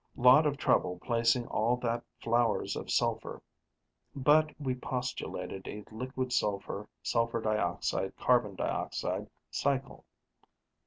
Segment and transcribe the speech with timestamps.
[0.15, 3.43] Lot of trouble placing all that flowers of sulfur,
[4.15, 10.05] but we postulated a liquid sulfur sulfur dioxide carbon dioxide cycle.